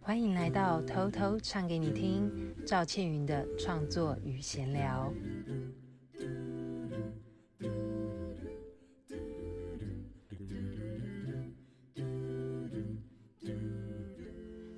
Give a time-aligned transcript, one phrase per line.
[0.00, 2.30] 欢迎来到偷偷唱给你听，
[2.66, 5.12] 赵倩云的创作与闲聊。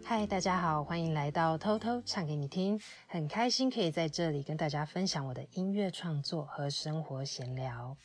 [0.04, 7.96] 嗨，大家好，欢迎来到偷偷唱给你听，很开心可以在这里跟大家分享我的音乐创作和生活闲聊。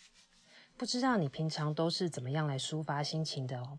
[0.82, 3.78] 不知道你平常都是怎么样来抒发心情的哦？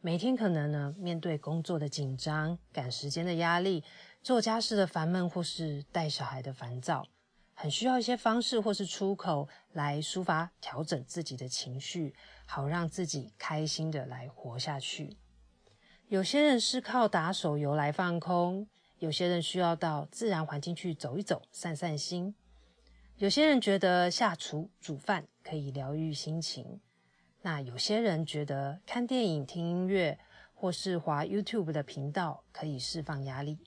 [0.00, 3.84] 每天可能呢，面对工作的紧张、赶时间的压力、
[4.22, 7.06] 做家事的烦闷，或是带小孩的烦躁，
[7.52, 12.14] 很需要一些方式或是出口来抒发、调整自己的情绪，
[12.46, 15.18] 好让自己开心的来活下去。
[16.08, 18.66] 有些人是靠打手游来放空，
[18.98, 22.34] 有些人需要到自然环境去走一走、散散心，
[23.20, 26.80] 有些人觉得下厨煮饭可以疗愈心情。
[27.42, 30.18] 那有些人觉得看电影、听音乐，
[30.54, 33.58] 或是滑 YouTube 的频道可以释放压力。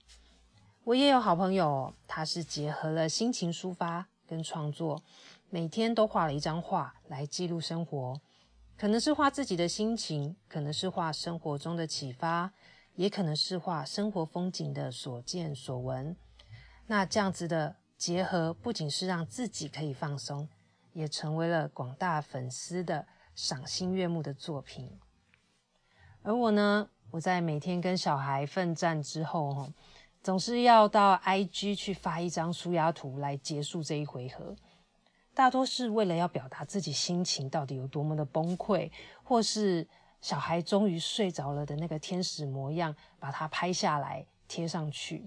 [0.85, 5.03] 我也有好朋友，他是结合了心情抒发跟创作，
[5.51, 8.19] 每天都画了一张画来记录生活，
[8.75, 12.51] 可能是画自己的心情，可能是画生活中的启发，
[12.95, 16.15] 也可能是画生活风景的所见所闻。
[16.87, 20.47] 那这样子的结合，不仅是让自己可以放松，
[20.93, 23.07] 也成为了广大粉丝的。
[23.35, 24.99] 赏心悦目的作品，
[26.21, 29.71] 而我呢，我在每天跟小孩奋战之后，
[30.21, 34.55] 总是要到 IG 去发一张舒压图来结束这一回合。
[35.33, 38.91] 大多是为了要表达自己心情到底有多么的崩溃，
[39.23, 39.87] 或是
[40.21, 45.23] 小孩终于睡着了的那个天使模样，把它拍下来贴上去。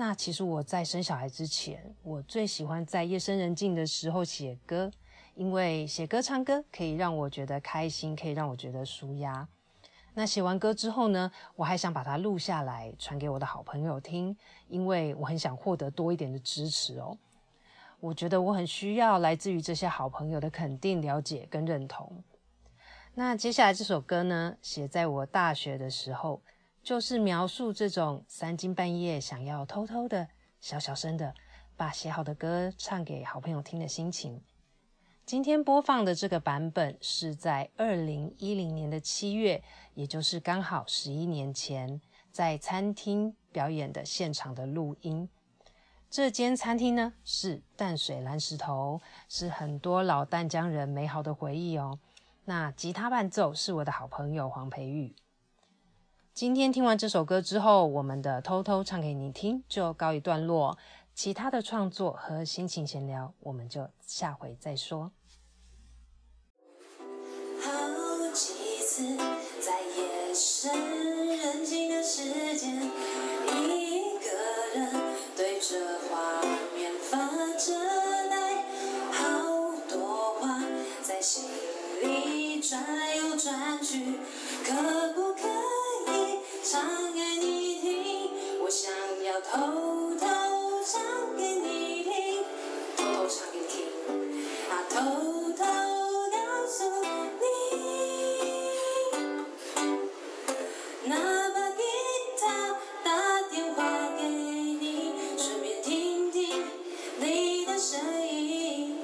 [0.00, 4.90] 那其实我在生小孩之前，我最喜欢在夜深人静的时候写歌。
[5.34, 9.46] 因为写歌唱歌可以让我觉得开心，可以让我觉得舒压。
[10.14, 14.34] 那写完歌之后呢，我还想把它录下来传给我的好朋友听，
[14.68, 17.18] 因为我很想获得多一点的支持哦。
[18.00, 22.24] 我觉得我很需要来自于这些好朋友的肯定、了解跟认同。
[23.14, 26.40] 那接下来这首歌呢，写在我大学的时候，
[26.82, 30.28] 就是描述这种三更半夜想要偷偷的、
[30.60, 31.34] 小小声的
[31.76, 34.42] 把写好的歌唱给好朋友听的心情。
[35.26, 39.62] 今天播放的这个版本是在二零一零年的七月，
[39.94, 42.00] 也就是刚好十一年前，
[42.32, 45.28] 在餐厅表演的现场的录音。
[46.10, 52.00] 这间餐厅呢，是淡水蓝石头，是很多老淡江人美好的回忆哦。
[52.46, 55.14] 那吉他伴奏是我的好朋友黄培玉。
[56.32, 60.78] 今天听完这首歌之后，我们的偷偷唱给你听就告一段落。
[61.12, 65.12] 其他的创作和心情闲聊，我们就下回再说。
[67.60, 67.70] 好
[68.32, 69.16] 几次
[69.60, 70.72] 在夜深
[71.36, 74.90] 人静的时间，一个人
[75.36, 75.76] 对着
[76.08, 76.40] 画
[76.74, 77.18] 面发
[77.58, 77.74] 着
[78.30, 78.64] 呆，
[79.12, 80.62] 好多话
[81.02, 81.44] 在心
[82.02, 82.82] 里转
[83.18, 84.18] 又转去，
[84.64, 85.29] 可不
[89.52, 89.58] 偷
[90.14, 90.26] 偷
[90.84, 91.02] 唱
[91.36, 92.44] 给你听，
[92.96, 93.82] 偷偷唱给你听，
[94.88, 94.94] 偷
[95.56, 95.64] 偷
[96.30, 96.36] 告
[96.68, 96.78] 诉
[97.40, 97.42] 你。
[101.08, 101.16] 哪
[101.50, 101.82] 怕吉
[102.38, 103.08] 他打
[103.50, 103.82] 电话
[104.16, 106.64] 给你，顺便听听
[107.18, 108.96] 你的声音，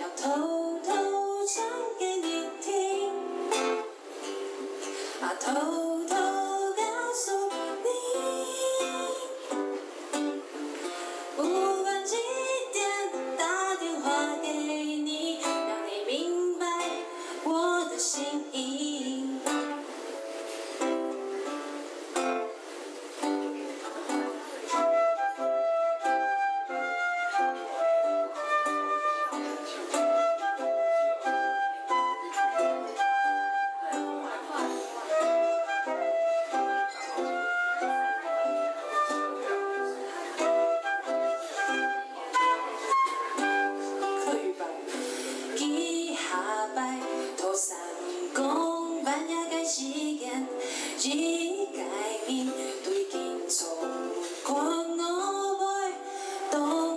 [0.00, 1.62] 要偷偷唱
[1.98, 3.12] 给你听。
[50.98, 52.50] Dĩa 对镜梳 biến
[52.84, 53.76] tùy chỉnh, số
[54.44, 55.92] của ngô voi
[56.52, 56.96] tôm.